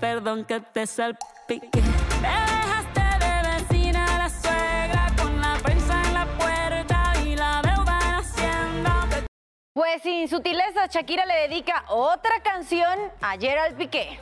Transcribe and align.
perdón 0.00 0.44
que 0.44 0.60
te 0.60 0.86
salpique. 0.86 1.82
Pues 9.72 10.02
sin 10.02 10.28
sutileza, 10.28 10.86
Shakira 10.86 11.26
le 11.26 11.34
dedica 11.48 11.84
otra 11.88 12.40
canción 12.42 12.98
a 13.20 13.36
Gerald 13.36 13.76
Piqué. 13.76 14.18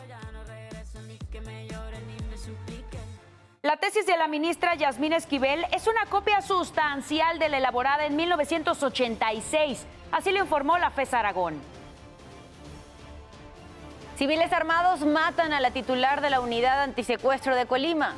La 3.62 3.76
tesis 3.78 4.04
de 4.04 4.16
la 4.18 4.28
ministra 4.28 4.74
Yasmín 4.74 5.14
Esquivel 5.14 5.64
es 5.72 5.86
una 5.86 6.04
copia 6.10 6.42
sustancial 6.42 7.38
de 7.38 7.48
la 7.48 7.58
elaborada 7.58 8.04
en 8.04 8.14
1986. 8.14 9.86
Así 10.12 10.32
lo 10.32 10.40
informó 10.40 10.76
la 10.76 10.90
FES 10.90 11.14
Aragón. 11.14 11.73
Civiles 14.16 14.52
armados 14.52 15.00
matan 15.00 15.52
a 15.52 15.60
la 15.60 15.72
titular 15.72 16.20
de 16.20 16.30
la 16.30 16.40
unidad 16.40 16.82
antisecuestro 16.82 17.56
de 17.56 17.66
Colima. 17.66 18.14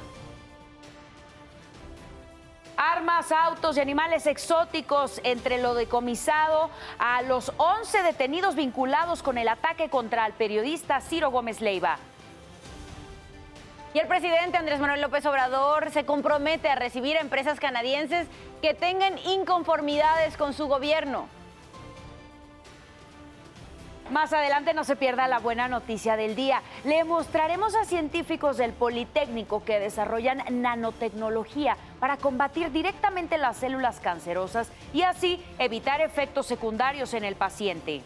Armas, 2.77 3.33
autos 3.33 3.79
y 3.79 3.81
animales 3.81 4.27
exóticos 4.27 5.23
entre 5.25 5.57
lo 5.57 5.73
decomisado 5.73 6.69
a 6.99 7.23
los 7.23 7.51
11 7.57 8.03
detenidos 8.03 8.57
vinculados 8.57 9.23
con 9.23 9.39
el 9.39 9.49
ataque 9.49 9.89
contra 9.89 10.27
el 10.27 10.35
periodista 10.35 11.01
Ciro 11.01 11.31
Gómez 11.31 11.63
Leiva. 11.63 11.97
Y 13.95 13.99
el 13.99 14.07
presidente 14.07 14.59
Andrés 14.59 14.79
Manuel 14.79 15.01
López 15.01 15.25
Obrador 15.25 15.91
se 15.93 16.05
compromete 16.05 16.69
a 16.69 16.75
recibir 16.75 17.17
a 17.17 17.23
empresas 17.23 17.59
canadienses 17.59 18.29
que 18.61 18.75
tengan 18.75 19.17
inconformidades 19.21 20.37
con 20.37 20.53
su 20.53 20.67
gobierno. 20.67 21.31
Más 24.11 24.33
adelante 24.33 24.73
no 24.73 24.85
se 24.85 24.95
pierda 24.95 25.27
la 25.27 25.41
buena 25.41 25.67
noticia 25.67 26.17
del 26.17 26.37
día. 26.37 26.63
Le 26.85 27.03
mostraremos 27.03 27.75
a 27.75 27.85
científicos 27.85 28.57
del 28.57 28.73
Politécnico 28.73 29.65
que 29.65 29.81
desarrollan 29.81 30.45
nanotecnología 30.63 31.77
para 31.99 32.17
combatir 32.17 32.71
directamente 32.71 33.37
las 33.37 33.57
células 33.57 33.99
cancerosas 33.99 34.71
y 34.93 35.03
así 35.03 35.45
evitar 35.59 36.01
efectos 36.01 36.47
secundarios 36.47 37.15
en 37.15 37.25
el 37.25 37.35
paciente. 37.35 38.03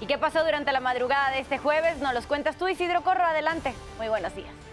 ¿Y 0.00 0.06
qué 0.06 0.18
pasó 0.18 0.44
durante 0.44 0.72
la 0.72 0.80
madrugada 0.80 1.30
de 1.30 1.40
este 1.40 1.58
jueves? 1.58 1.98
Nos 1.98 2.14
los 2.14 2.26
cuentas 2.26 2.56
tú, 2.56 2.68
Isidro 2.68 3.02
Corro. 3.02 3.24
Adelante. 3.24 3.74
Muy 3.98 4.08
buenos 4.08 4.34
días. 4.34 4.71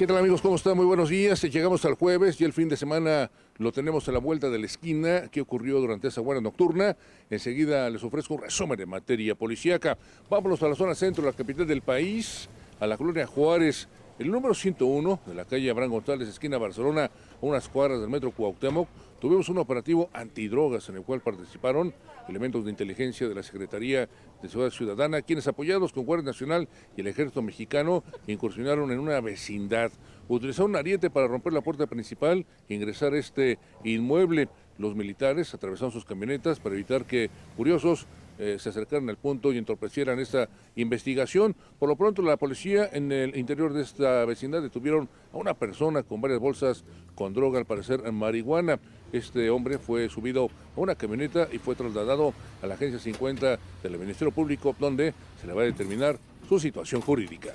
¿Qué 0.00 0.06
tal 0.06 0.16
amigos? 0.16 0.40
¿Cómo 0.40 0.56
están? 0.56 0.78
Muy 0.78 0.86
buenos 0.86 1.10
días. 1.10 1.42
Llegamos 1.42 1.84
al 1.84 1.92
jueves 1.92 2.40
y 2.40 2.44
el 2.44 2.54
fin 2.54 2.70
de 2.70 2.78
semana 2.78 3.30
lo 3.58 3.70
tenemos 3.70 4.08
a 4.08 4.12
la 4.12 4.18
vuelta 4.18 4.48
de 4.48 4.58
la 4.58 4.64
esquina. 4.64 5.28
¿Qué 5.30 5.42
ocurrió 5.42 5.78
durante 5.78 6.08
esa 6.08 6.22
buena 6.22 6.40
nocturna? 6.40 6.96
Enseguida 7.28 7.90
les 7.90 8.02
ofrezco 8.02 8.32
un 8.32 8.40
resumen 8.40 8.78
de 8.78 8.86
materia 8.86 9.34
policíaca. 9.34 9.98
Vámonos 10.30 10.62
a 10.62 10.68
la 10.68 10.74
zona 10.74 10.94
centro, 10.94 11.22
la 11.22 11.34
capital 11.34 11.66
del 11.66 11.82
país, 11.82 12.48
a 12.80 12.86
la 12.86 12.96
colonia 12.96 13.26
Juárez. 13.26 13.88
El 14.18 14.30
número 14.30 14.54
101 14.54 15.20
de 15.26 15.34
la 15.34 15.44
calle 15.44 15.68
Abraham 15.68 15.90
González, 15.90 16.30
esquina 16.30 16.56
Barcelona, 16.56 17.10
unas 17.42 17.68
cuadras 17.68 18.00
del 18.00 18.08
metro 18.08 18.30
Cuauhtémoc, 18.30 18.88
tuvimos 19.20 19.48
un 19.48 19.58
operativo 19.58 20.08
antidrogas 20.12 20.88
en 20.88 20.96
el 20.96 21.02
cual 21.02 21.20
participaron 21.20 21.94
elementos 22.28 22.64
de 22.64 22.70
inteligencia 22.70 23.28
de 23.28 23.34
la 23.34 23.42
Secretaría 23.42 24.08
de 24.42 24.48
Seguridad 24.48 24.72
Ciudadana, 24.72 25.22
quienes 25.22 25.46
apoyados 25.46 25.92
con 25.92 26.04
Guardia 26.04 26.26
Nacional 26.26 26.68
y 26.96 27.02
el 27.02 27.06
Ejército 27.06 27.42
Mexicano 27.42 28.02
incursionaron 28.26 28.90
en 28.90 28.98
una 28.98 29.20
vecindad. 29.20 29.92
Utilizaron 30.28 30.70
un 30.70 30.76
ariete 30.76 31.10
para 31.10 31.28
romper 31.28 31.52
la 31.52 31.60
puerta 31.60 31.86
principal 31.86 32.46
e 32.68 32.74
ingresar 32.74 33.14
este 33.14 33.58
inmueble. 33.84 34.48
Los 34.78 34.94
militares 34.94 35.52
atravesaron 35.52 35.92
sus 35.92 36.04
camionetas 36.04 36.58
para 36.58 36.74
evitar 36.74 37.04
que 37.04 37.30
curiosos 37.56 38.06
eh, 38.40 38.56
se 38.58 38.70
acercaran 38.70 39.08
al 39.10 39.18
punto 39.18 39.52
y 39.52 39.58
entorpecieran 39.58 40.18
esta 40.18 40.48
investigación. 40.74 41.54
Por 41.78 41.90
lo 41.90 41.96
pronto, 41.96 42.22
la 42.22 42.38
policía 42.38 42.88
en 42.90 43.12
el 43.12 43.36
interior 43.36 43.74
de 43.74 43.82
esta 43.82 44.24
vecindad 44.24 44.62
detuvieron 44.62 45.10
a 45.32 45.36
una 45.36 45.52
persona 45.52 46.02
con 46.02 46.22
varias 46.22 46.40
bolsas 46.40 46.84
con 47.14 47.34
droga, 47.34 47.58
al 47.58 47.66
parecer 47.66 48.10
marihuana. 48.10 48.80
Este 49.12 49.50
hombre 49.50 49.78
fue 49.78 50.08
subido 50.08 50.46
a 50.74 50.80
una 50.80 50.94
camioneta 50.94 51.48
y 51.52 51.58
fue 51.58 51.74
trasladado 51.74 52.32
a 52.62 52.66
la 52.66 52.74
Agencia 52.74 52.98
50 52.98 53.58
del 53.82 53.98
Ministerio 53.98 54.32
Público, 54.32 54.74
donde 54.78 55.12
se 55.38 55.46
le 55.46 55.52
va 55.52 55.60
a 55.60 55.66
determinar 55.66 56.18
su 56.48 56.58
situación 56.58 57.02
jurídica. 57.02 57.52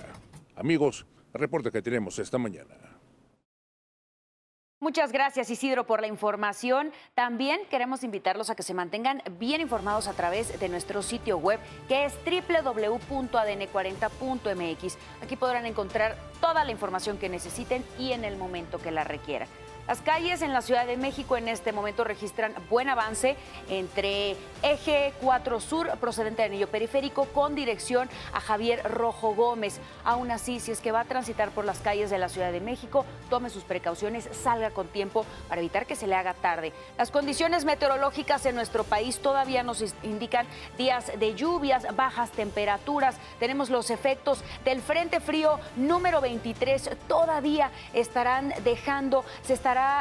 Amigos, 0.56 1.08
reporte 1.34 1.72
que 1.72 1.82
tenemos 1.82 2.20
esta 2.20 2.38
mañana. 2.38 2.85
Muchas 4.86 5.12
gracias 5.12 5.50
Isidro 5.50 5.88
por 5.88 6.00
la 6.00 6.06
información. 6.06 6.92
También 7.16 7.60
queremos 7.72 8.04
invitarlos 8.04 8.52
a 8.52 8.56
que 8.56 8.62
se 8.62 8.76
mantengan 8.76 9.24
bien 9.40 9.60
informados 9.60 10.08
a 10.08 10.14
través 10.14 10.60
de 10.60 10.70
nuestro 10.70 11.02
sitio 11.02 11.40
web 11.40 11.60
que 11.88 12.06
es 12.06 12.14
www.adn40.mx. 12.24 14.98
Aquí 15.24 15.36
podrán 15.38 15.66
encontrar 15.66 16.16
toda 16.40 16.64
la 16.64 16.70
información 16.70 17.18
que 17.18 17.30
necesiten 17.30 17.84
y 17.98 18.12
en 18.12 18.26
el 18.26 18.38
momento 18.38 18.78
que 18.78 18.92
la 18.92 19.04
requieran. 19.04 19.48
Las 19.88 20.02
calles 20.02 20.42
en 20.42 20.52
la 20.52 20.64
Ciudad 20.64 20.88
de 20.88 20.98
México 20.98 21.38
en 21.38 21.48
este 21.48 21.72
momento 21.72 22.04
registran 22.04 22.56
buen 22.72 22.90
avance 22.90 23.36
entre 23.70 24.36
Eje 24.64 25.14
4 25.22 25.60
Sur, 25.60 25.92
procedente 26.00 26.42
de 26.42 26.48
anillo 26.48 26.68
periférico, 26.68 27.26
con 27.26 27.54
dirección 27.54 28.10
a 28.34 28.40
Javier 28.40 28.82
Rojo 28.92 29.36
Gómez. 29.36 29.80
Aún 30.04 30.32
así, 30.32 30.60
si 30.60 30.72
es 30.72 30.82
que 30.82 30.92
va 30.92 31.02
a 31.02 31.06
transitar 31.06 31.52
por 31.52 31.66
las 31.66 31.82
calles 31.82 32.10
de 32.10 32.18
la 32.18 32.30
Ciudad 32.30 32.52
de 32.52 32.62
México, 32.62 33.06
tome 33.30 33.52
sus 33.52 33.64
precauciones, 33.64 34.28
salga 34.32 34.72
con 34.72 34.88
tiempo 34.88 35.24
para 35.48 35.62
evitar 35.62 35.86
que 35.86 35.96
se 35.96 36.08
le 36.08 36.16
haga 36.16 36.34
tarde. 36.34 36.74
Las 36.98 37.12
condiciones 37.12 37.64
meteorológicas 37.64 38.44
en 38.48 38.56
nuestro 38.56 38.86
país 38.86 39.20
todavía 39.20 39.62
nos 39.62 39.84
indican 40.02 40.48
días 40.80 41.12
de 41.20 41.36
lluvias, 41.36 41.96
bajas 41.96 42.32
temperaturas. 42.32 43.18
Tenemos 43.38 43.70
los 43.70 43.92
efectos 43.92 44.44
del 44.64 44.82
Frente 44.82 45.20
Frío 45.20 45.60
número 45.76 46.22
23. 46.22 46.90
Todavía 47.08 47.70
estarán 47.94 48.52
dejando, 48.64 49.24
se 49.44 49.54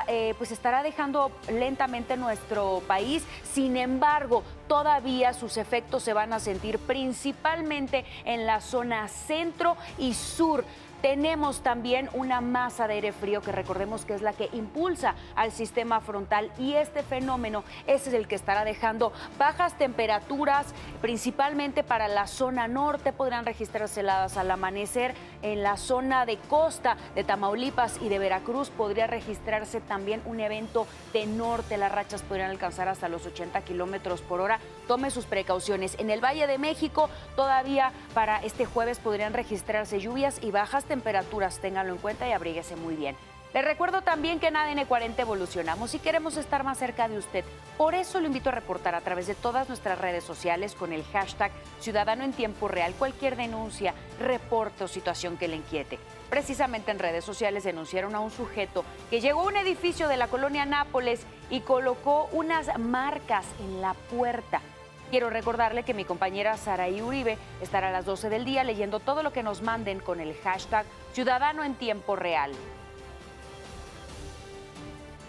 eh, 0.06 0.34
pues 0.38 0.52
estará 0.52 0.82
dejando 0.82 1.32
lentamente 1.48 2.16
nuestro 2.16 2.82
país. 2.86 3.24
Sin 3.42 3.76
embargo, 3.76 4.42
todavía 4.68 5.32
sus 5.32 5.56
efectos 5.56 6.02
se 6.02 6.12
van 6.12 6.32
a 6.32 6.40
sentir 6.40 6.78
principalmente 6.78 8.04
en 8.24 8.46
la 8.46 8.60
zona 8.60 9.08
centro 9.08 9.76
y 9.98 10.14
sur 10.14 10.64
tenemos 11.04 11.60
también 11.60 12.08
una 12.14 12.40
masa 12.40 12.88
de 12.88 12.94
aire 12.94 13.12
frío 13.12 13.42
que 13.42 13.52
recordemos 13.52 14.06
que 14.06 14.14
es 14.14 14.22
la 14.22 14.32
que 14.32 14.48
impulsa 14.54 15.14
al 15.36 15.52
sistema 15.52 16.00
frontal 16.00 16.50
y 16.58 16.76
este 16.76 17.02
fenómeno 17.02 17.62
es 17.86 18.06
el 18.06 18.26
que 18.26 18.34
estará 18.34 18.64
dejando 18.64 19.12
bajas 19.38 19.76
temperaturas, 19.76 20.68
principalmente 21.02 21.84
para 21.84 22.08
la 22.08 22.26
zona 22.26 22.68
norte. 22.68 23.12
Podrán 23.12 23.44
registrarse 23.44 24.00
heladas 24.00 24.38
al 24.38 24.50
amanecer. 24.50 25.14
En 25.42 25.62
la 25.62 25.76
zona 25.76 26.24
de 26.24 26.38
costa 26.38 26.96
de 27.14 27.22
Tamaulipas 27.22 28.00
y 28.00 28.08
de 28.08 28.18
Veracruz 28.18 28.70
podría 28.70 29.06
registrarse 29.06 29.82
también 29.82 30.22
un 30.24 30.40
evento 30.40 30.86
de 31.12 31.26
norte. 31.26 31.76
Las 31.76 31.92
rachas 31.92 32.22
podrían 32.22 32.48
alcanzar 32.48 32.88
hasta 32.88 33.10
los 33.10 33.26
80 33.26 33.60
kilómetros 33.60 34.22
por 34.22 34.40
hora. 34.40 34.58
Tome 34.88 35.10
sus 35.10 35.26
precauciones. 35.26 35.98
En 35.98 36.08
el 36.08 36.24
Valle 36.24 36.46
de 36.46 36.56
México 36.56 37.10
todavía 37.36 37.92
para 38.14 38.38
este 38.42 38.64
jueves 38.64 39.00
podrían 39.00 39.34
registrarse 39.34 40.00
lluvias 40.00 40.38
y 40.40 40.50
bajas 40.50 40.84
temperaturas 40.84 40.93
temperaturas, 40.94 41.58
ténganlo 41.58 41.92
en 41.92 41.98
cuenta 41.98 42.28
y 42.28 42.30
abríguese 42.30 42.76
muy 42.76 42.94
bien. 42.94 43.16
Les 43.52 43.64
recuerdo 43.64 44.02
también 44.02 44.38
que 44.38 44.46
en 44.46 44.56
ADN 44.56 44.84
40 44.84 45.22
evolucionamos 45.22 45.92
y 45.92 45.98
queremos 45.98 46.36
estar 46.36 46.62
más 46.62 46.78
cerca 46.78 47.08
de 47.08 47.18
usted. 47.18 47.44
Por 47.76 47.96
eso 47.96 48.20
lo 48.20 48.28
invito 48.28 48.48
a 48.48 48.52
reportar 48.52 48.94
a 48.94 49.00
través 49.00 49.26
de 49.26 49.34
todas 49.34 49.68
nuestras 49.68 49.98
redes 49.98 50.22
sociales 50.22 50.76
con 50.76 50.92
el 50.92 51.02
hashtag 51.04 51.50
Ciudadano 51.80 52.22
en 52.22 52.32
Tiempo 52.32 52.68
Real 52.68 52.94
cualquier 52.94 53.34
denuncia, 53.34 53.92
reporte 54.20 54.84
o 54.84 54.88
situación 54.88 55.36
que 55.36 55.48
le 55.48 55.56
inquiete. 55.56 55.98
Precisamente 56.30 56.92
en 56.92 57.00
redes 57.00 57.24
sociales 57.24 57.64
denunciaron 57.64 58.14
a 58.14 58.20
un 58.20 58.30
sujeto 58.30 58.84
que 59.10 59.20
llegó 59.20 59.40
a 59.40 59.46
un 59.46 59.56
edificio 59.56 60.06
de 60.06 60.16
la 60.16 60.28
colonia 60.28 60.64
Nápoles 60.64 61.26
y 61.50 61.60
colocó 61.60 62.28
unas 62.30 62.78
marcas 62.78 63.46
en 63.60 63.80
la 63.80 63.94
puerta. 63.94 64.60
Quiero 65.10 65.30
recordarle 65.30 65.84
que 65.84 65.94
mi 65.94 66.04
compañera 66.04 66.56
Saraí 66.56 67.00
Uribe 67.00 67.38
estará 67.60 67.88
a 67.88 67.92
las 67.92 68.04
12 68.04 68.30
del 68.30 68.44
día 68.44 68.64
leyendo 68.64 69.00
todo 69.00 69.22
lo 69.22 69.32
que 69.32 69.42
nos 69.42 69.62
manden 69.62 70.00
con 70.00 70.20
el 70.20 70.34
hashtag 70.42 70.86
Ciudadano 71.12 71.62
en 71.62 71.74
Tiempo 71.74 72.16
Real. 72.16 72.50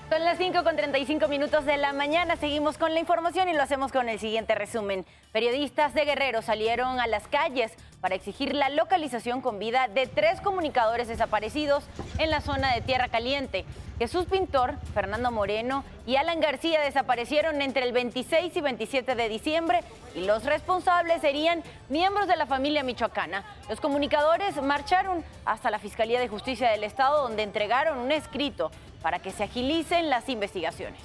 Son 0.07 0.23
las 0.23 0.37
5 0.37 0.63
con 0.63 0.75
35 0.75 1.27
minutos 1.27 1.65
de 1.65 1.77
la 1.77 1.91
mañana. 1.91 2.35
Seguimos 2.35 2.77
con 2.77 2.93
la 2.93 2.99
información 2.99 3.49
y 3.49 3.53
lo 3.53 3.63
hacemos 3.63 3.91
con 3.91 4.07
el 4.07 4.19
siguiente 4.19 4.53
resumen. 4.53 5.03
Periodistas 5.31 5.95
de 5.95 6.05
Guerrero 6.05 6.43
salieron 6.43 6.99
a 6.99 7.07
las 7.07 7.27
calles 7.27 7.71
para 8.01 8.13
exigir 8.13 8.53
la 8.53 8.69
localización 8.69 9.41
con 9.41 9.57
vida 9.57 9.87
de 9.87 10.05
tres 10.05 10.41
comunicadores 10.41 11.07
desaparecidos 11.07 11.85
en 12.19 12.29
la 12.29 12.41
zona 12.41 12.75
de 12.75 12.81
Tierra 12.81 13.07
Caliente. 13.07 13.65
Jesús 13.97 14.25
Pintor, 14.25 14.75
Fernando 14.93 15.31
Moreno 15.31 15.83
y 16.05 16.17
Alan 16.17 16.39
García 16.39 16.81
desaparecieron 16.81 17.61
entre 17.63 17.83
el 17.83 17.91
26 17.91 18.55
y 18.55 18.61
27 18.61 19.15
de 19.15 19.27
diciembre 19.27 19.79
y 20.13 20.25
los 20.25 20.43
responsables 20.43 21.21
serían 21.21 21.63
miembros 21.89 22.27
de 22.27 22.35
la 22.35 22.45
familia 22.45 22.83
michoacana. 22.83 23.43
Los 23.69 23.81
comunicadores 23.81 24.61
marcharon 24.61 25.23
hasta 25.45 25.71
la 25.71 25.79
Fiscalía 25.79 26.19
de 26.19 26.27
Justicia 26.27 26.69
del 26.69 26.83
Estado 26.83 27.23
donde 27.23 27.41
entregaron 27.41 27.97
un 27.97 28.11
escrito 28.11 28.69
para 29.05 29.19
que 29.19 29.29
se 29.29 29.43
agilicen 29.43 30.09
las 30.09 30.27
investigaciones. 30.29 30.99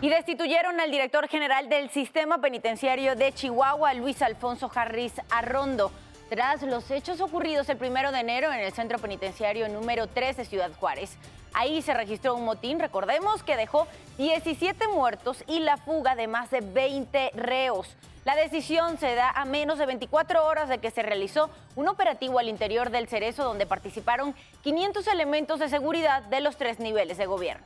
Y 0.00 0.08
destituyeron 0.08 0.78
al 0.78 0.92
director 0.92 1.26
general 1.26 1.68
del 1.68 1.90
sistema 1.90 2.38
penitenciario 2.40 3.16
de 3.16 3.32
Chihuahua, 3.32 3.92
Luis 3.94 4.22
Alfonso 4.22 4.70
Harris 4.72 5.14
Arrondo, 5.30 5.90
tras 6.30 6.62
los 6.62 6.88
hechos 6.92 7.20
ocurridos 7.20 7.68
el 7.70 7.76
primero 7.76 8.12
de 8.12 8.20
enero 8.20 8.52
en 8.52 8.60
el 8.60 8.72
centro 8.72 9.00
penitenciario 9.00 9.68
número 9.68 10.06
3 10.06 10.36
de 10.36 10.44
Ciudad 10.44 10.70
Juárez. 10.78 11.18
Ahí 11.54 11.82
se 11.82 11.94
registró 11.94 12.34
un 12.34 12.44
motín, 12.44 12.80
recordemos, 12.80 13.42
que 13.44 13.56
dejó 13.56 13.86
17 14.18 14.88
muertos 14.88 15.44
y 15.46 15.60
la 15.60 15.76
fuga 15.76 16.16
de 16.16 16.26
más 16.26 16.50
de 16.50 16.60
20 16.60 17.30
reos. 17.34 17.96
La 18.24 18.34
decisión 18.34 18.98
se 18.98 19.14
da 19.14 19.30
a 19.30 19.44
menos 19.44 19.78
de 19.78 19.86
24 19.86 20.44
horas 20.46 20.68
de 20.68 20.78
que 20.78 20.90
se 20.90 21.02
realizó 21.02 21.50
un 21.76 21.88
operativo 21.88 22.38
al 22.38 22.48
interior 22.48 22.90
del 22.90 23.06
Cerezo 23.06 23.44
donde 23.44 23.66
participaron 23.66 24.34
500 24.62 25.06
elementos 25.08 25.60
de 25.60 25.68
seguridad 25.68 26.22
de 26.22 26.40
los 26.40 26.56
tres 26.56 26.80
niveles 26.80 27.18
de 27.18 27.26
gobierno. 27.26 27.64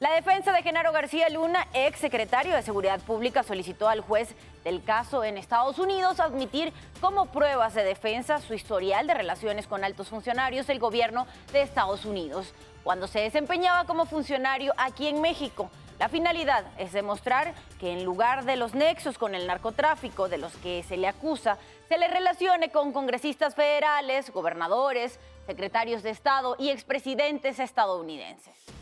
La 0.00 0.14
defensa 0.14 0.54
de 0.54 0.62
Genaro 0.62 0.92
García 0.92 1.28
Luna, 1.28 1.68
ex 1.74 1.98
secretario 1.98 2.54
de 2.56 2.62
Seguridad 2.62 3.00
Pública, 3.00 3.42
solicitó 3.42 3.86
al 3.86 4.00
juez 4.00 4.34
del 4.64 4.82
caso 4.82 5.24
en 5.24 5.36
Estados 5.36 5.78
Unidos 5.78 6.20
admitir 6.20 6.72
como 7.02 7.26
pruebas 7.26 7.74
de 7.74 7.84
defensa 7.84 8.40
su 8.40 8.54
historial 8.54 9.06
de 9.06 9.12
relaciones 9.12 9.66
con 9.66 9.84
altos 9.84 10.08
funcionarios 10.08 10.66
del 10.66 10.78
gobierno 10.78 11.26
de 11.52 11.60
Estados 11.60 12.06
Unidos, 12.06 12.54
cuando 12.82 13.08
se 13.08 13.20
desempeñaba 13.20 13.84
como 13.84 14.06
funcionario 14.06 14.72
aquí 14.78 15.06
en 15.06 15.20
México. 15.20 15.70
La 15.98 16.08
finalidad 16.08 16.64
es 16.78 16.94
demostrar 16.94 17.52
que 17.78 17.92
en 17.92 18.02
lugar 18.02 18.46
de 18.46 18.56
los 18.56 18.72
nexos 18.72 19.18
con 19.18 19.34
el 19.34 19.46
narcotráfico 19.46 20.30
de 20.30 20.38
los 20.38 20.56
que 20.56 20.82
se 20.82 20.96
le 20.96 21.08
acusa, 21.08 21.58
se 21.90 21.98
le 21.98 22.08
relacione 22.08 22.70
con 22.70 22.94
congresistas 22.94 23.54
federales, 23.54 24.30
gobernadores, 24.30 25.20
secretarios 25.44 26.02
de 26.02 26.08
Estado 26.08 26.56
y 26.58 26.70
expresidentes 26.70 27.58
estadounidenses. 27.58 28.79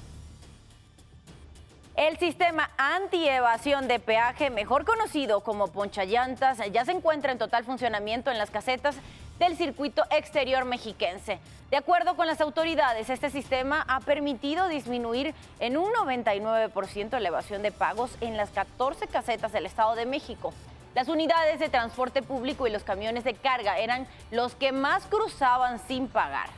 El 1.99 2.17
sistema 2.17 2.71
anti-evasión 2.77 3.89
de 3.89 3.99
peaje, 3.99 4.51
mejor 4.51 4.85
conocido 4.85 5.41
como 5.41 5.67
ponchallantas, 5.67 6.59
ya 6.71 6.85
se 6.85 6.93
encuentra 6.93 7.33
en 7.33 7.39
total 7.39 7.65
funcionamiento 7.65 8.31
en 8.31 8.39
las 8.39 8.53
casetas 8.53 8.95
del 9.41 9.57
circuito 9.57 10.05
exterior 10.13 10.65
mexiquense. 10.65 11.41
De 11.73 11.77
acuerdo 11.77 12.15
con 12.15 12.29
las 12.29 12.41
autoridades, 12.41 13.11
este 13.11 13.31
sistema 13.31 13.85
ha 13.89 13.99
permitido 13.99 14.69
disminuir 14.69 15.35
en 15.59 15.77
un 15.77 15.93
99% 15.93 17.19
la 17.19 17.29
evasión 17.29 17.63
de 17.63 17.73
pagos 17.73 18.17
en 18.21 18.37
las 18.37 18.51
14 18.51 19.09
casetas 19.09 19.51
del 19.51 19.67
Estado 19.67 19.97
de 19.97 20.07
México. 20.07 20.55
Las 20.95 21.09
unidades 21.09 21.59
de 21.59 21.69
transporte 21.69 22.23
público 22.23 22.69
y 22.69 22.71
los 22.71 22.85
camiones 22.85 23.25
de 23.25 23.35
carga 23.35 23.77
eran 23.77 24.07
los 24.31 24.55
que 24.55 24.71
más 24.71 25.05
cruzaban 25.07 25.81
sin 25.89 26.07
pagar. 26.07 26.49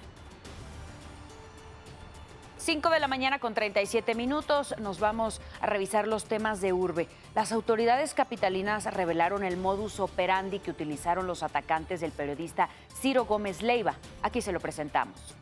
5 2.73 2.89
de 2.91 3.01
la 3.01 3.09
mañana 3.09 3.41
con 3.41 3.53
37 3.53 4.15
minutos 4.15 4.77
nos 4.79 5.01
vamos 5.01 5.41
a 5.61 5.67
revisar 5.67 6.07
los 6.07 6.27
temas 6.27 6.61
de 6.61 6.73
urbe. 6.73 7.09
Las 7.35 7.51
autoridades 7.51 8.15
capitalinas 8.15 8.85
revelaron 8.95 9.43
el 9.43 9.57
modus 9.57 9.99
operandi 9.99 10.61
que 10.61 10.71
utilizaron 10.71 11.27
los 11.27 11.43
atacantes 11.43 12.01
del 12.01 12.13
periodista 12.13 12.69
Ciro 13.01 13.25
Gómez 13.25 13.61
Leiva. 13.63 13.97
Aquí 14.23 14.41
se 14.41 14.53
lo 14.53 14.61
presentamos. 14.61 15.35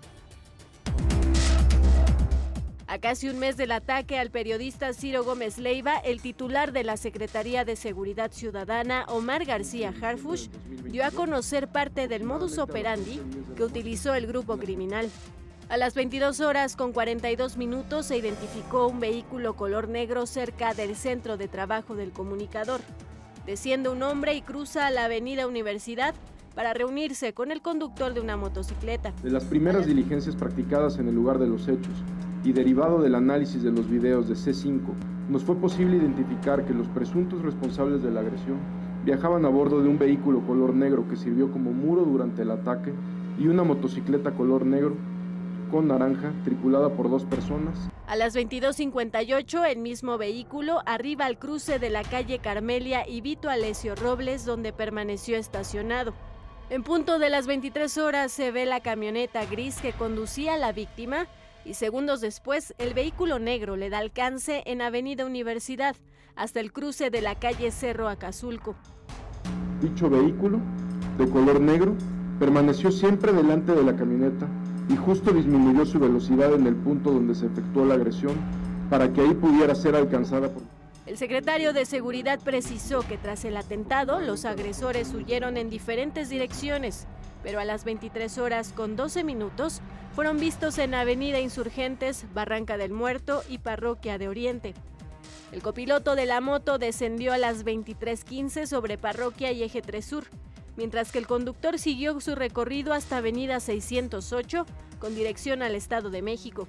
A 2.87 2.99
casi 2.99 3.29
un 3.29 3.39
mes 3.39 3.59
del 3.59 3.73
ataque 3.73 4.19
al 4.19 4.31
periodista 4.31 4.95
Ciro 4.95 5.23
Gómez 5.23 5.59
Leiva, 5.59 5.99
el 5.99 6.23
titular 6.23 6.73
de 6.73 6.85
la 6.85 6.97
Secretaría 6.97 7.67
de 7.67 7.77
Seguridad 7.77 8.33
Ciudadana, 8.33 9.05
Omar 9.09 9.45
García 9.45 9.93
Harfush, 10.01 10.49
dio 10.85 11.05
a 11.05 11.11
conocer 11.11 11.69
parte 11.69 12.09
del 12.09 12.25
modus 12.25 12.57
operandi 12.57 13.21
que 13.55 13.65
utilizó 13.65 14.15
el 14.15 14.27
grupo 14.27 14.57
criminal. 14.57 15.11
A 15.71 15.77
las 15.77 15.95
22 15.95 16.41
horas 16.41 16.77
con 16.77 16.93
42 16.93 17.59
minutos 17.59 18.07
se 18.07 18.17
identificó 18.17 18.87
un 18.89 19.01
vehículo 19.01 19.55
color 19.55 19.87
negro 19.87 20.25
cerca 20.25 20.73
del 20.73 20.97
centro 20.97 21.37
de 21.37 21.47
trabajo 21.47 21.95
del 21.95 22.11
comunicador. 22.11 22.81
Desciende 23.45 23.91
un 23.91 24.03
hombre 24.03 24.35
y 24.35 24.41
cruza 24.41 24.91
la 24.91 25.05
avenida 25.05 25.47
Universidad 25.47 26.15
para 26.55 26.73
reunirse 26.73 27.35
con 27.35 27.53
el 27.53 27.61
conductor 27.61 28.15
de 28.15 28.21
una 28.23 28.39
motocicleta. 28.39 29.13
De 29.23 29.31
las 29.31 29.45
primeras 29.45 29.85
diligencias 29.85 30.37
practicadas 30.37 30.99
en 30.99 31.09
el 31.09 31.15
lugar 31.15 31.39
de 31.39 31.49
los 31.49 31.69
hechos 31.69 32.03
y 32.45 32.53
derivado 32.53 33.03
del 33.03 33.15
análisis 33.15 33.63
de 33.63 33.71
los 33.71 33.91
videos 33.91 34.27
de 34.27 34.37
C5, 34.37 34.81
nos 35.29 35.45
fue 35.45 35.57
posible 35.57 35.99
identificar 35.99 36.65
que 36.65 36.73
los 36.73 36.89
presuntos 36.89 37.43
responsables 37.43 38.03
de 38.03 38.11
la 38.11 38.21
agresión 38.21 38.57
viajaban 39.05 39.45
a 39.45 39.51
bordo 39.51 39.83
de 39.83 39.89
un 39.91 39.99
vehículo 39.99 40.41
color 40.47 40.73
negro 40.73 41.07
que 41.11 41.17
sirvió 41.17 41.53
como 41.53 41.73
muro 41.73 42.07
durante 42.07 42.41
el 42.41 42.53
ataque 42.53 42.95
y 43.39 43.49
una 43.49 43.65
motocicleta 43.65 44.31
color 44.31 44.65
negro 44.65 44.97
con 45.71 45.89
naranja, 45.89 46.33
tripulada 46.45 46.91
por 46.91 47.11
dos 47.11 47.25
personas. 47.25 47.89
A 48.07 48.17
las 48.17 48.35
22.58, 48.35 49.71
el 49.71 49.79
mismo 49.79 50.19
vehículo 50.19 50.81
arriba 50.87 51.27
al 51.27 51.39
cruce 51.39 51.79
de 51.79 51.91
la 51.91 52.03
calle 52.03 52.39
Carmelia 52.39 53.09
y 53.09 53.21
Vito 53.21 53.51
Alesio 53.51 53.95
Robles, 53.95 54.45
donde 54.45 54.73
permaneció 54.73 55.37
estacionado. 55.37 56.15
En 56.71 56.83
punto 56.83 57.19
de 57.19 57.31
las 57.31 57.47
23 57.47 57.97
horas 57.99 58.33
se 58.33 58.51
ve 58.51 58.67
la 58.67 58.81
camioneta 58.81 59.45
gris 59.47 59.81
que 59.81 59.93
conducía 59.93 60.55
a 60.55 60.59
la 60.59 60.73
víctima 60.73 61.27
y 61.65 61.75
segundos 61.75 62.21
después 62.21 62.75
el 62.79 62.93
vehículo 62.93 63.39
negro 63.39 63.77
le 63.77 63.91
da 63.91 63.99
alcance 63.99 64.63
en 64.67 64.83
Avenida 64.83 65.25
Universidad 65.25 65.97
hasta 66.37 66.61
el 66.61 66.73
cruce 66.73 67.11
de 67.11 67.23
la 67.23 67.37
calle 67.37 67.71
Cerro 67.71 68.09
Acazulco. 68.09 68.75
Dicho 69.81 70.11
vehículo, 70.11 70.61
de 71.17 71.29
color 71.29 71.61
negro, 71.61 71.95
permaneció 72.39 72.91
siempre 72.91 73.33
delante 73.33 73.73
de 73.73 73.83
la 73.83 73.97
camioneta 73.97 74.47
y 74.89 74.97
justo 74.97 75.33
disminuyó 75.33 75.85
su 75.85 75.99
velocidad 75.99 76.55
en 76.55 76.67
el 76.67 76.77
punto 76.77 77.11
donde 77.11 77.35
se 77.35 77.47
efectuó 77.47 77.85
la 77.85 77.95
agresión 77.95 78.35
para 78.89 79.13
que 79.13 79.21
ahí 79.21 79.35
pudiera 79.35 79.75
ser 79.75 79.95
alcanzada 79.95 80.49
por... 80.49 80.63
El 81.07 81.17
secretario 81.17 81.73
de 81.73 81.87
Seguridad 81.87 82.39
precisó 82.41 83.01
que 83.01 83.19
tras 83.19 83.45
el 83.45 83.57
atentado 83.57 84.21
los 84.21 84.45
agresores 84.45 85.15
huyeron 85.15 85.57
en 85.57 85.71
diferentes 85.71 86.29
direcciones, 86.29 87.07
pero 87.43 87.61
a 87.61 87.65
las 87.65 87.85
23 87.85 88.39
horas 88.39 88.73
con 88.73 88.97
12 88.97 89.25
minutos 89.25 89.81
fueron 90.15 90.39
vistos 90.39 90.79
en 90.79 90.95
Avenida 90.95 91.41
Insurgentes, 91.41 92.27
Barranca 92.35 92.77
del 92.77 92.93
Muerto 92.93 93.43
y 93.49 93.59
Parroquia 93.59 94.19
de 94.19 94.29
Oriente. 94.29 94.75
El 95.53 95.63
copiloto 95.63 96.15
de 96.15 96.27
la 96.27 96.41
moto 96.41 96.79
descendió 96.79 97.33
a 97.33 97.39
las 97.39 97.65
23.15 97.65 98.67
sobre 98.67 98.99
Parroquia 98.99 99.51
y 99.53 99.63
Eje 99.63 99.81
3 99.81 100.05
Sur 100.05 100.25
mientras 100.79 101.11
que 101.11 101.19
el 101.19 101.27
conductor 101.27 101.77
siguió 101.77 102.19
su 102.21 102.37
recorrido 102.37 102.93
hasta 102.93 103.17
Avenida 103.17 103.59
608 103.59 104.65
con 105.01 105.15
dirección 105.15 105.61
al 105.61 105.75
Estado 105.75 106.09
de 106.09 106.23
México. 106.23 106.69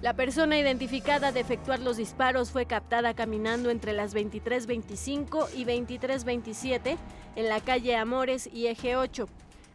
La 0.00 0.14
persona 0.14 0.58
identificada 0.58 1.32
de 1.32 1.40
efectuar 1.40 1.78
los 1.78 1.98
disparos 1.98 2.50
fue 2.50 2.64
captada 2.64 3.14
caminando 3.14 3.68
entre 3.68 3.92
las 3.92 4.16
23.25 4.16 5.48
y 5.54 5.64
23.27 5.66 6.96
en 7.36 7.48
la 7.48 7.60
calle 7.60 7.94
Amores 7.94 8.48
y 8.50 8.68
Eje 8.68 8.96
8. 8.96 9.28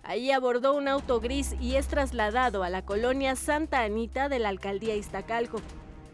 Ahí 0.03 0.31
abordó 0.31 0.73
un 0.73 0.87
auto 0.87 1.19
gris 1.19 1.55
y 1.61 1.75
es 1.75 1.87
trasladado 1.87 2.63
a 2.63 2.69
la 2.69 2.81
colonia 2.81 3.35
Santa 3.35 3.83
Anita 3.83 4.27
de 4.27 4.39
la 4.39 4.49
alcaldía 4.49 4.95
Iztacalco. 4.95 5.61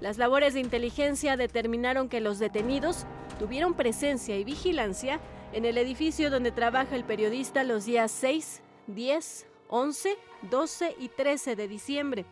Las 0.01 0.17
labores 0.17 0.53
de 0.53 0.59
inteligencia 0.59 1.37
determinaron 1.37 2.09
que 2.09 2.19
los 2.19 2.39
detenidos 2.39 3.05
tuvieron 3.39 3.73
presencia 3.73 4.37
y 4.37 4.43
vigilancia 4.43 5.21
en 5.53 5.65
el 5.65 5.77
edificio 5.77 6.31
donde 6.31 6.51
trabaja 6.51 6.95
el 6.95 7.03
periodista 7.03 7.63
los 7.63 7.85
días 7.85 8.11
6, 8.11 8.61
10, 8.87 9.47
11, 9.69 10.09
12 10.49 10.95
y 10.99 11.09
13 11.09 11.55
de 11.55 11.67
diciembre. 11.67 12.25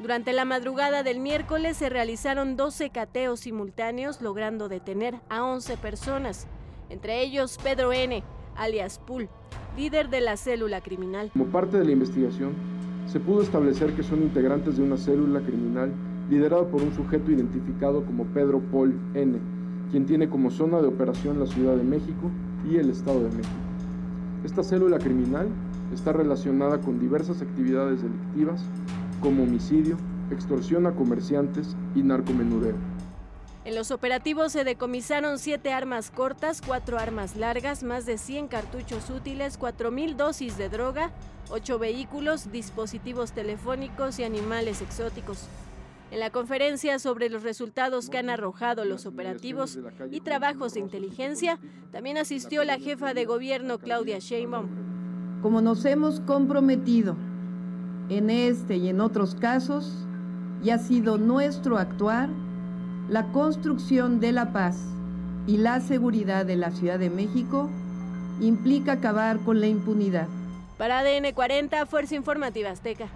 Durante 0.00 0.32
la 0.32 0.44
madrugada 0.44 1.02
del 1.02 1.20
miércoles 1.20 1.76
se 1.76 1.90
realizaron 1.90 2.56
12 2.56 2.90
cateos 2.90 3.40
simultáneos 3.40 4.22
logrando 4.22 4.68
detener 4.68 5.20
a 5.28 5.44
11 5.44 5.76
personas, 5.76 6.46
entre 6.88 7.22
ellos 7.22 7.58
Pedro 7.62 7.92
N., 7.92 8.24
alias 8.56 8.98
Pool, 8.98 9.28
líder 9.76 10.08
de 10.08 10.22
la 10.22 10.36
célula 10.36 10.80
criminal. 10.80 11.30
Como 11.32 11.46
parte 11.46 11.78
de 11.78 11.84
la 11.84 11.92
investigación, 11.92 12.54
se 13.06 13.20
pudo 13.20 13.42
establecer 13.42 13.94
que 13.94 14.02
son 14.02 14.22
integrantes 14.22 14.78
de 14.78 14.82
una 14.82 14.96
célula 14.96 15.40
criminal 15.40 15.92
liderada 16.30 16.66
por 16.66 16.82
un 16.82 16.94
sujeto 16.94 17.30
identificado 17.30 18.04
como 18.06 18.24
Pedro 18.24 18.60
Paul 18.72 18.98
N., 19.14 19.38
quien 19.90 20.06
tiene 20.06 20.30
como 20.30 20.50
zona 20.50 20.80
de 20.80 20.88
operación 20.88 21.38
la 21.38 21.46
Ciudad 21.46 21.76
de 21.76 21.84
México 21.84 22.30
y 22.68 22.76
el 22.76 22.90
Estado 22.90 23.20
de 23.20 23.30
México. 23.30 23.54
Esta 24.44 24.62
célula 24.62 24.98
criminal 24.98 25.48
está 25.92 26.12
relacionada 26.12 26.80
con 26.80 26.98
diversas 26.98 27.40
actividades 27.42 28.02
delictivas 28.02 28.60
como 29.20 29.44
homicidio, 29.44 29.96
extorsión 30.30 30.86
a 30.86 30.92
comerciantes 30.92 31.76
y 31.94 32.02
narcomenudeo. 32.02 32.76
En 33.64 33.74
los 33.74 33.90
operativos 33.90 34.52
se 34.52 34.64
decomisaron 34.64 35.38
siete 35.38 35.72
armas 35.72 36.10
cortas, 36.10 36.60
cuatro 36.60 36.98
armas 36.98 37.34
largas, 37.34 37.82
más 37.82 38.04
de 38.04 38.18
100 38.18 38.48
cartuchos 38.48 39.08
útiles, 39.08 39.58
4.000 39.58 40.16
dosis 40.16 40.58
de 40.58 40.68
droga, 40.68 41.10
ocho 41.48 41.78
vehículos, 41.78 42.52
dispositivos 42.52 43.32
telefónicos 43.32 44.18
y 44.18 44.24
animales 44.24 44.82
exóticos. 44.82 45.48
En 46.14 46.20
la 46.20 46.30
conferencia 46.30 47.00
sobre 47.00 47.28
los 47.28 47.42
resultados 47.42 48.08
que 48.08 48.18
han 48.18 48.30
arrojado 48.30 48.84
los 48.84 49.04
operativos 49.04 49.76
y 50.12 50.20
trabajos 50.20 50.74
de 50.74 50.78
inteligencia, 50.78 51.58
también 51.90 52.18
asistió 52.18 52.62
la 52.62 52.78
jefa 52.78 53.14
de 53.14 53.24
gobierno 53.24 53.80
Claudia 53.80 54.20
Sheinbaum. 54.20 54.68
Como 55.42 55.60
nos 55.60 55.84
hemos 55.84 56.20
comprometido 56.20 57.16
en 58.10 58.30
este 58.30 58.76
y 58.76 58.90
en 58.90 59.00
otros 59.00 59.34
casos, 59.34 60.06
y 60.62 60.70
ha 60.70 60.78
sido 60.78 61.18
nuestro 61.18 61.78
actuar 61.78 62.28
la 63.08 63.32
construcción 63.32 64.20
de 64.20 64.30
la 64.30 64.52
paz 64.52 64.78
y 65.48 65.56
la 65.56 65.80
seguridad 65.80 66.46
de 66.46 66.54
la 66.54 66.70
Ciudad 66.70 67.00
de 67.00 67.10
México 67.10 67.68
implica 68.40 68.92
acabar 68.92 69.40
con 69.40 69.60
la 69.60 69.66
impunidad. 69.66 70.28
Para 70.78 71.00
ADN 71.00 71.32
40, 71.34 71.86
Fuerza 71.86 72.14
Informativa 72.14 72.70
Azteca. 72.70 73.08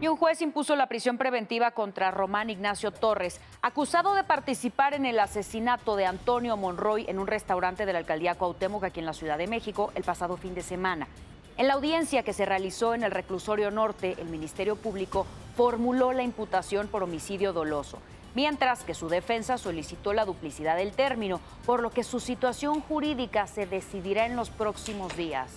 Y 0.00 0.06
un 0.06 0.16
juez 0.16 0.40
impuso 0.42 0.76
la 0.76 0.86
prisión 0.86 1.18
preventiva 1.18 1.72
contra 1.72 2.12
Román 2.12 2.50
Ignacio 2.50 2.92
Torres, 2.92 3.40
acusado 3.62 4.14
de 4.14 4.22
participar 4.22 4.94
en 4.94 5.04
el 5.04 5.18
asesinato 5.18 5.96
de 5.96 6.06
Antonio 6.06 6.56
Monroy 6.56 7.04
en 7.08 7.18
un 7.18 7.26
restaurante 7.26 7.84
de 7.84 7.92
la 7.92 7.98
alcaldía 7.98 8.36
Cuauhtémoc 8.36 8.84
aquí 8.84 9.00
en 9.00 9.06
la 9.06 9.12
Ciudad 9.12 9.38
de 9.38 9.48
México 9.48 9.90
el 9.96 10.04
pasado 10.04 10.36
fin 10.36 10.54
de 10.54 10.62
semana. 10.62 11.08
En 11.56 11.66
la 11.66 11.74
audiencia 11.74 12.22
que 12.22 12.32
se 12.32 12.46
realizó 12.46 12.94
en 12.94 13.02
el 13.02 13.10
reclusorio 13.10 13.72
norte, 13.72 14.14
el 14.20 14.28
Ministerio 14.28 14.76
Público 14.76 15.26
formuló 15.56 16.12
la 16.12 16.22
imputación 16.22 16.86
por 16.86 17.02
homicidio 17.02 17.52
doloso, 17.52 17.98
mientras 18.36 18.84
que 18.84 18.94
su 18.94 19.08
defensa 19.08 19.58
solicitó 19.58 20.12
la 20.12 20.24
duplicidad 20.24 20.76
del 20.76 20.92
término, 20.92 21.40
por 21.66 21.82
lo 21.82 21.90
que 21.90 22.04
su 22.04 22.20
situación 22.20 22.82
jurídica 22.82 23.48
se 23.48 23.66
decidirá 23.66 24.26
en 24.26 24.36
los 24.36 24.50
próximos 24.50 25.16
días. 25.16 25.50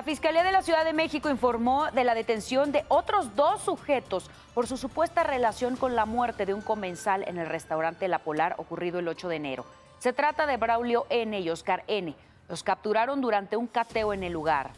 La 0.00 0.04
Fiscalía 0.04 0.42
de 0.42 0.50
la 0.50 0.62
Ciudad 0.62 0.86
de 0.86 0.94
México 0.94 1.28
informó 1.28 1.90
de 1.90 2.04
la 2.04 2.14
detención 2.14 2.72
de 2.72 2.86
otros 2.88 3.36
dos 3.36 3.60
sujetos 3.60 4.30
por 4.54 4.66
su 4.66 4.78
supuesta 4.78 5.24
relación 5.24 5.76
con 5.76 5.94
la 5.94 6.06
muerte 6.06 6.46
de 6.46 6.54
un 6.54 6.62
comensal 6.62 7.22
en 7.28 7.36
el 7.36 7.46
restaurante 7.46 8.08
La 8.08 8.20
Polar 8.20 8.54
ocurrido 8.56 8.98
el 8.98 9.08
8 9.08 9.28
de 9.28 9.36
enero. 9.36 9.66
Se 9.98 10.14
trata 10.14 10.46
de 10.46 10.56
Braulio 10.56 11.04
N. 11.10 11.38
y 11.38 11.50
Oscar 11.50 11.84
N. 11.86 12.14
Los 12.48 12.62
capturaron 12.62 13.20
durante 13.20 13.58
un 13.58 13.66
cateo 13.66 14.14
en 14.14 14.22
el 14.22 14.32
lugar. 14.32 14.70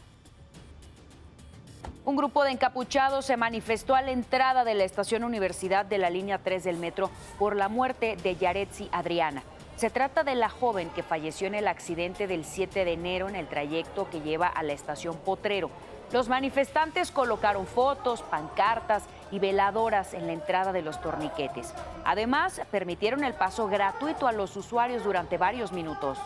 Un 2.03 2.17
grupo 2.17 2.43
de 2.43 2.51
encapuchados 2.51 3.23
se 3.23 3.37
manifestó 3.37 3.95
a 3.95 4.01
la 4.01 4.11
entrada 4.11 4.65
de 4.65 4.73
la 4.73 4.83
estación 4.83 5.23
Universidad 5.23 5.85
de 5.85 5.99
la 5.99 6.09
línea 6.09 6.39
3 6.39 6.65
del 6.65 6.75
metro 6.75 7.09
por 7.39 7.55
la 7.55 7.69
muerte 7.69 8.17
de 8.21 8.35
Yaretsi 8.35 8.89
Adriana. 8.91 9.41
Se 9.75 9.89
trata 9.89 10.23
de 10.23 10.35
la 10.35 10.49
joven 10.49 10.89
que 10.91 11.03
falleció 11.03 11.47
en 11.47 11.55
el 11.55 11.67
accidente 11.67 12.27
del 12.27 12.45
7 12.45 12.85
de 12.85 12.93
enero 12.93 13.27
en 13.27 13.35
el 13.35 13.47
trayecto 13.47 14.09
que 14.09 14.21
lleva 14.21 14.47
a 14.47 14.63
la 14.63 14.73
estación 14.73 15.17
Potrero. 15.17 15.69
Los 16.11 16.29
manifestantes 16.29 17.09
colocaron 17.09 17.65
fotos, 17.65 18.21
pancartas 18.21 19.03
y 19.31 19.39
veladoras 19.39 20.13
en 20.13 20.27
la 20.27 20.33
entrada 20.33 20.71
de 20.71 20.83
los 20.83 21.01
torniquetes. 21.01 21.73
Además, 22.05 22.61
permitieron 22.69 23.23
el 23.23 23.33
paso 23.33 23.67
gratuito 23.67 24.27
a 24.27 24.31
los 24.31 24.55
usuarios 24.55 25.03
durante 25.03 25.37
varios 25.37 25.71
minutos. 25.71 26.19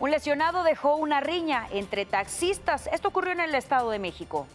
Un 0.00 0.10
lesionado 0.10 0.62
dejó 0.62 0.96
una 0.96 1.20
riña 1.20 1.66
entre 1.70 2.06
taxistas. 2.06 2.88
Esto 2.90 3.08
ocurrió 3.08 3.32
en 3.32 3.40
el 3.40 3.54
Estado 3.54 3.90
de 3.90 3.98
México. 3.98 4.46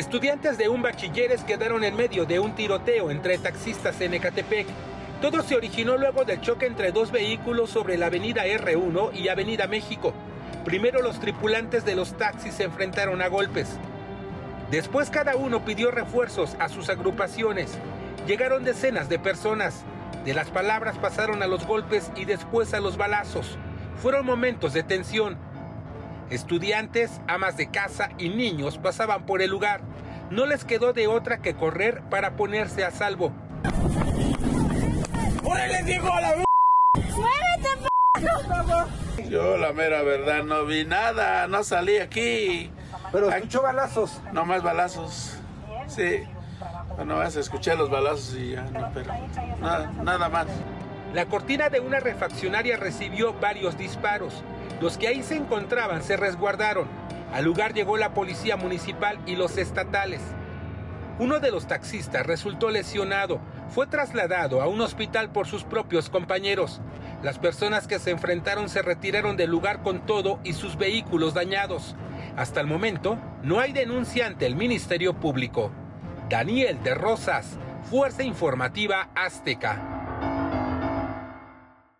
Estudiantes 0.00 0.56
de 0.56 0.70
un 0.70 0.80
bachilleres 0.80 1.44
quedaron 1.44 1.84
en 1.84 1.94
medio 1.94 2.24
de 2.24 2.38
un 2.40 2.54
tiroteo 2.54 3.10
entre 3.10 3.36
taxistas 3.36 4.00
en 4.00 4.14
Ecatepec. 4.14 4.66
Todo 5.20 5.42
se 5.42 5.56
originó 5.56 5.98
luego 5.98 6.24
del 6.24 6.40
choque 6.40 6.64
entre 6.64 6.90
dos 6.90 7.12
vehículos 7.12 7.68
sobre 7.68 7.98
la 7.98 8.06
avenida 8.06 8.46
R1 8.46 9.14
y 9.14 9.28
avenida 9.28 9.66
México. 9.66 10.14
Primero 10.64 11.02
los 11.02 11.20
tripulantes 11.20 11.84
de 11.84 11.96
los 11.96 12.16
taxis 12.16 12.54
se 12.54 12.64
enfrentaron 12.64 13.20
a 13.20 13.28
golpes. 13.28 13.76
Después 14.70 15.10
cada 15.10 15.36
uno 15.36 15.66
pidió 15.66 15.90
refuerzos 15.90 16.56
a 16.58 16.70
sus 16.70 16.88
agrupaciones. 16.88 17.76
Llegaron 18.26 18.64
decenas 18.64 19.10
de 19.10 19.18
personas. 19.18 19.84
De 20.24 20.32
las 20.32 20.48
palabras 20.48 20.96
pasaron 20.96 21.42
a 21.42 21.46
los 21.46 21.66
golpes 21.66 22.10
y 22.16 22.24
después 22.24 22.72
a 22.72 22.80
los 22.80 22.96
balazos. 22.96 23.58
Fueron 24.00 24.24
momentos 24.24 24.72
de 24.72 24.82
tensión. 24.82 25.36
Estudiantes, 26.30 27.20
amas 27.26 27.56
de 27.56 27.70
casa 27.70 28.10
y 28.16 28.28
niños 28.28 28.78
pasaban 28.78 29.26
por 29.26 29.42
el 29.42 29.50
lugar. 29.50 29.89
No 30.30 30.46
les 30.46 30.64
quedó 30.64 30.92
de 30.92 31.08
otra 31.08 31.42
que 31.42 31.54
correr 31.54 32.02
para 32.08 32.36
ponerse 32.36 32.84
a 32.84 32.92
salvo. 32.92 33.32
Yo 39.28 39.56
la 39.56 39.72
mera 39.72 40.02
verdad 40.02 40.44
no 40.44 40.64
vi 40.66 40.84
nada, 40.84 41.48
no 41.48 41.64
salí 41.64 41.98
aquí. 41.98 42.70
Pero 43.10 43.28
escuchó 43.30 43.62
balazos. 43.62 44.20
No 44.32 44.44
más 44.44 44.62
balazos. 44.62 45.36
Sí. 45.88 46.22
Bueno, 46.94 47.16
vas 47.16 47.36
a 47.36 47.40
escuchar 47.40 47.76
los 47.76 47.90
balazos 47.90 48.36
y 48.36 48.52
ya, 48.52 48.62
no, 48.62 48.90
pero 48.94 49.12
nada, 49.60 49.90
nada 50.02 50.28
más. 50.28 50.46
La 51.12 51.26
cortina 51.26 51.70
de 51.70 51.80
una 51.80 51.98
refaccionaria 51.98 52.76
recibió 52.76 53.32
varios 53.32 53.76
disparos. 53.76 54.44
Los 54.80 54.96
que 54.96 55.08
ahí 55.08 55.22
se 55.24 55.34
encontraban 55.36 56.04
se 56.04 56.16
resguardaron. 56.16 56.86
Al 57.32 57.44
lugar 57.44 57.74
llegó 57.74 57.96
la 57.96 58.12
policía 58.12 58.56
municipal 58.56 59.18
y 59.26 59.36
los 59.36 59.56
estatales. 59.56 60.20
Uno 61.20 61.38
de 61.38 61.50
los 61.50 61.66
taxistas 61.66 62.26
resultó 62.26 62.70
lesionado. 62.70 63.40
Fue 63.68 63.86
trasladado 63.86 64.62
a 64.62 64.66
un 64.66 64.80
hospital 64.80 65.30
por 65.30 65.46
sus 65.46 65.64
propios 65.64 66.10
compañeros. 66.10 66.80
Las 67.22 67.38
personas 67.38 67.86
que 67.86 67.98
se 67.98 68.10
enfrentaron 68.10 68.68
se 68.68 68.82
retiraron 68.82 69.36
del 69.36 69.50
lugar 69.50 69.82
con 69.82 70.06
todo 70.06 70.40
y 70.42 70.54
sus 70.54 70.76
vehículos 70.76 71.34
dañados. 71.34 71.94
Hasta 72.36 72.60
el 72.60 72.66
momento, 72.66 73.18
no 73.42 73.60
hay 73.60 73.72
denuncia 73.72 74.26
ante 74.26 74.46
el 74.46 74.56
Ministerio 74.56 75.14
Público. 75.14 75.70
Daniel 76.30 76.82
de 76.82 76.94
Rosas, 76.94 77.58
Fuerza 77.90 78.22
Informativa 78.22 79.10
Azteca. 79.14 79.99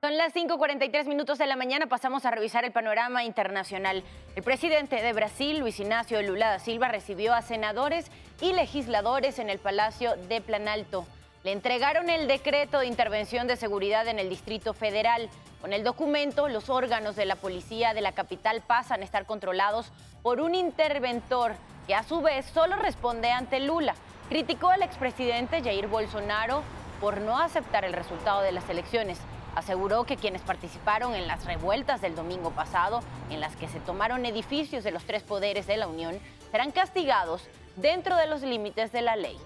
Son 0.03 0.17
las 0.17 0.33
5:43 0.33 1.05
minutos 1.05 1.37
de 1.37 1.47
la 1.47 1.57
mañana, 1.57 1.87
pasamos 1.87 2.25
a 2.25 2.31
revisar 2.31 2.65
el 2.65 2.73
panorama 2.73 3.23
internacional. 3.23 4.03
El 4.35 4.43
presidente 4.43 4.97
de 4.97 5.13
Brasil, 5.13 5.59
Luis 5.59 5.79
Ignacio 5.79 6.23
Lula 6.23 6.49
da 6.49 6.59
Silva, 6.59 6.89
recibió 6.89 7.35
a 7.35 7.43
senadores 7.43 8.11
y 8.41 8.55
legisladores 8.55 9.39
en 9.39 9.51
el 9.51 9.59
Palacio 9.59 10.17
de 10.17 10.41
Planalto. 10.41 11.05
Le 11.45 11.53
entregaron 11.53 12.09
el 12.09 12.29
decreto 12.29 12.79
de 12.79 12.87
intervención 12.87 13.47
de 13.47 13.57
seguridad 13.57 14.09
en 14.09 14.19
el 14.19 14.31
Distrito 14.31 14.73
Federal. 14.73 15.29
Con 15.61 15.75
el 15.75 15.85
documento, 15.85 16.49
los 16.49 16.71
órganos 16.71 17.15
de 17.15 17.27
la 17.27 17.37
policía 17.37 17.93
de 17.93 18.01
la 18.01 18.13
capital 18.13 18.63
pasan 18.63 19.03
a 19.03 19.05
estar 19.05 19.27
controlados 19.27 19.93
por 20.23 20.41
un 20.41 20.55
interventor 20.55 21.53
que 21.87 21.95
a 21.95 22.05
su 22.05 22.23
vez 22.23 22.47
solo 22.47 22.77
responde 22.77 23.33
ante 23.33 23.61
Lula. 23.61 23.95
Criticó 24.31 24.71
al 24.71 24.83
expresidente 24.83 25.63
Jair 25.63 25.89
Bolsonaro 25.89 26.63
por 27.03 27.21
no 27.21 27.39
aceptar 27.39 27.85
el 27.85 27.93
resultado 27.93 28.41
de 28.41 28.53
las 28.53 28.67
elecciones. 28.71 29.21
Aseguró 29.55 30.05
que 30.05 30.17
quienes 30.17 30.43
participaron 30.43 31.15
en 31.15 31.27
las 31.27 31.45
revueltas 31.45 32.01
del 32.01 32.15
domingo 32.15 32.51
pasado, 32.51 33.01
en 33.31 33.41
las 33.41 33.57
que 33.57 33.69
se 33.69 33.81
tomaron 33.81 34.25
edificios 34.25 34.85
de 34.85 34.91
los 34.91 35.05
tres 35.05 35.23
poderes 35.23 35.67
de 35.67 35.77
la 35.77 35.89
Unión, 35.89 36.19
serán 36.51 36.71
castigados 36.71 37.43
dentro 37.77 38.17
de 38.17 38.27
los 38.27 38.43
límites 38.43 38.93
de 38.93 39.03
la 39.03 39.17
ley. 39.17 39.39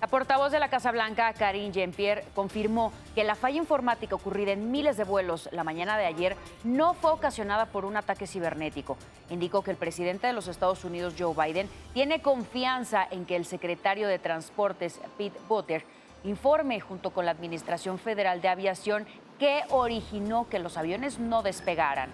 La 0.00 0.06
portavoz 0.06 0.52
de 0.52 0.60
la 0.60 0.70
Casa 0.70 0.92
Blanca, 0.92 1.32
Karine 1.32 1.72
Jean-Pierre, 1.72 2.24
confirmó 2.32 2.92
que 3.16 3.24
la 3.24 3.34
falla 3.34 3.56
informática 3.56 4.14
ocurrida 4.14 4.52
en 4.52 4.70
miles 4.70 4.96
de 4.96 5.02
vuelos 5.02 5.48
la 5.50 5.64
mañana 5.64 5.98
de 5.98 6.06
ayer 6.06 6.36
no 6.62 6.94
fue 6.94 7.10
ocasionada 7.10 7.66
por 7.66 7.84
un 7.84 7.96
ataque 7.96 8.28
cibernético. 8.28 8.96
Indicó 9.28 9.62
que 9.62 9.72
el 9.72 9.76
presidente 9.76 10.28
de 10.28 10.32
los 10.32 10.46
Estados 10.46 10.84
Unidos, 10.84 11.14
Joe 11.18 11.34
Biden, 11.34 11.68
tiene 11.94 12.22
confianza 12.22 13.08
en 13.10 13.26
que 13.26 13.34
el 13.34 13.44
secretario 13.44 14.06
de 14.06 14.20
Transportes, 14.20 15.00
Pete 15.16 15.40
Buttigieg, 15.48 15.84
informe 16.24 16.80
junto 16.80 17.10
con 17.10 17.24
la 17.24 17.32
Administración 17.32 17.98
Federal 17.98 18.40
de 18.40 18.48
Aviación 18.48 19.06
qué 19.38 19.62
originó 19.70 20.48
que 20.48 20.58
los 20.58 20.76
aviones 20.76 21.18
no 21.18 21.42
despegaran. 21.42 22.10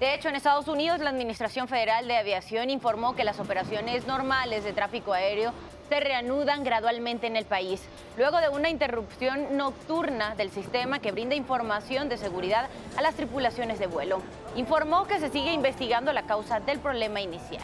De 0.00 0.12
hecho, 0.12 0.28
en 0.28 0.34
Estados 0.34 0.66
Unidos, 0.66 1.00
la 1.00 1.10
Administración 1.10 1.68
Federal 1.68 2.08
de 2.08 2.16
Aviación 2.16 2.68
informó 2.68 3.14
que 3.14 3.24
las 3.24 3.38
operaciones 3.38 4.06
normales 4.06 4.64
de 4.64 4.72
tráfico 4.72 5.12
aéreo 5.12 5.52
se 5.88 6.00
reanudan 6.00 6.64
gradualmente 6.64 7.26
en 7.26 7.36
el 7.36 7.44
país, 7.44 7.80
luego 8.16 8.38
de 8.38 8.48
una 8.48 8.70
interrupción 8.70 9.56
nocturna 9.56 10.34
del 10.34 10.50
sistema 10.50 10.98
que 10.98 11.12
brinda 11.12 11.34
información 11.34 12.08
de 12.08 12.16
seguridad 12.16 12.68
a 12.96 13.02
las 13.02 13.14
tripulaciones 13.14 13.78
de 13.78 13.86
vuelo. 13.86 14.20
Informó 14.56 15.06
que 15.06 15.20
se 15.20 15.30
sigue 15.30 15.52
investigando 15.52 16.12
la 16.12 16.22
causa 16.22 16.58
del 16.60 16.80
problema 16.80 17.20
inicial. 17.20 17.62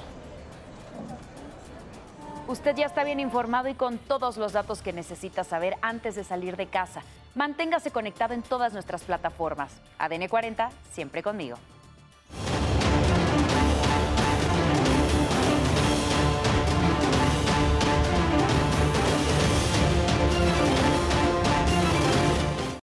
Usted 2.51 2.75
ya 2.75 2.87
está 2.87 3.05
bien 3.05 3.21
informado 3.21 3.69
y 3.69 3.75
con 3.75 3.97
todos 3.97 4.37
los 4.37 4.53
datos 4.53 4.83
que 4.83 4.93
necesita 4.93 5.45
saber 5.45 5.77
antes 5.83 6.17
de 6.17 6.25
salir 6.25 6.57
de 6.57 6.67
casa. 6.67 7.01
Manténgase 7.37 7.93
conectado 7.93 8.35
en 8.35 8.43
todas 8.43 8.73
nuestras 8.73 9.05
plataformas. 9.05 9.71
ADN 10.01 10.27
40, 10.27 10.69
siempre 10.91 11.23
conmigo. 11.23 11.59